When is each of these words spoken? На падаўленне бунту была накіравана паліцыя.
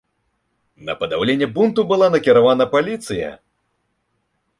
На 0.87 0.93
падаўленне 1.01 1.47
бунту 1.57 1.81
была 1.91 2.07
накіравана 2.15 2.65
паліцыя. 2.73 3.29